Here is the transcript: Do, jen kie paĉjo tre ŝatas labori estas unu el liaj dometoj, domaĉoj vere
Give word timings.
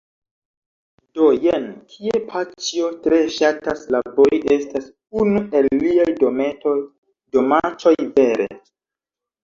Do, 1.19 1.27
jen 1.43 1.67
kie 1.91 2.21
paĉjo 2.31 2.89
tre 3.05 3.21
ŝatas 3.37 3.85
labori 3.99 4.41
estas 4.59 4.91
unu 5.27 5.47
el 5.63 5.73
liaj 5.85 6.11
dometoj, 6.27 6.79
domaĉoj 7.39 7.99
vere 8.21 8.55